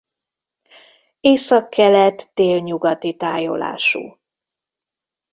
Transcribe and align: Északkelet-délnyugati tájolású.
Északkelet-délnyugati 1.19 3.15
tájolású. 3.15 4.19